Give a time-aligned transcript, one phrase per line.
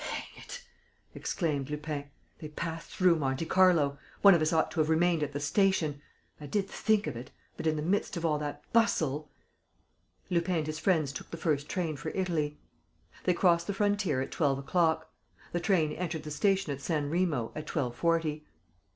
[0.01, 0.63] "Hang it!"
[1.13, 2.09] exclaimed Lupin.
[2.39, 3.99] "They passed through Monte Carlo.
[4.23, 6.01] One of us ought to have remained at the station.
[6.39, 9.29] I did think of it; but, in the midst of all that bustle...."
[10.31, 12.57] Lupin and his friends took the first train for Italy.
[13.25, 15.07] They crossed the frontier at twelve o'clock.
[15.51, 18.47] The train entered the station at San Remo at twelve forty.